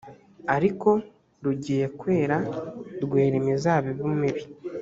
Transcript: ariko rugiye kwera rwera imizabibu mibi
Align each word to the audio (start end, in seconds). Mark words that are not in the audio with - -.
ariko 0.55 0.89
rugiye 1.43 1.85
kwera 1.99 2.37
rwera 3.03 3.35
imizabibu 3.41 4.05
mibi 4.19 4.43